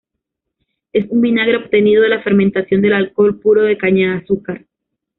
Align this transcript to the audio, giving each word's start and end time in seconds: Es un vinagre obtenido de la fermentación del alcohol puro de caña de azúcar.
Es 0.93 1.05
un 1.11 1.21
vinagre 1.21 1.57
obtenido 1.57 2.01
de 2.01 2.09
la 2.09 2.23
fermentación 2.23 2.81
del 2.81 2.93
alcohol 2.93 3.39
puro 3.39 3.61
de 3.61 3.77
caña 3.77 4.13
de 4.15 4.23
azúcar. 4.23 4.65